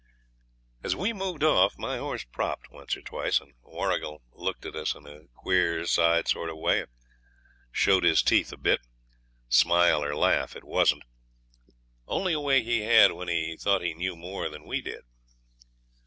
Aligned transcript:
As 0.81 0.95
we 0.95 1.13
moved 1.13 1.43
off 1.43 1.77
my 1.77 1.99
horse 1.99 2.23
propped 2.23 2.71
once 2.71 2.97
or 2.97 3.03
twice, 3.03 3.39
and 3.39 3.53
Warrigal 3.61 4.23
looked 4.33 4.65
at 4.65 4.75
us 4.75 4.95
in 4.95 5.05
a 5.05 5.27
queer 5.35 5.85
side 5.85 6.27
sort 6.27 6.49
of 6.49 6.57
way 6.57 6.79
and 6.79 6.89
showed 7.71 8.03
his 8.03 8.23
teeth 8.23 8.51
a 8.51 8.57
bit 8.57 8.81
smile 9.47 10.01
nor 10.01 10.15
laugh 10.15 10.55
it 10.55 10.63
wasn't, 10.63 11.03
only 12.07 12.33
a 12.33 12.39
way 12.41 12.63
he 12.63 12.79
had 12.79 13.11
when 13.11 13.27
he 13.27 13.55
thought 13.55 13.83
he 13.83 13.93
knew 13.93 14.15
more 14.15 14.49
than 14.49 14.65
we 14.65 14.81
did. 14.81 15.03